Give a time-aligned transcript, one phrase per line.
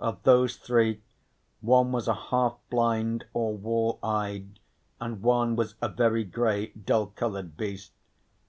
[0.00, 1.02] Of those three
[1.60, 4.58] one was a half blind or wall eyed,
[5.00, 7.92] and one was a very grey dull coloured beast.